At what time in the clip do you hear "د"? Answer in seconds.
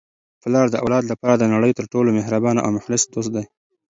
0.71-0.75, 1.37-1.43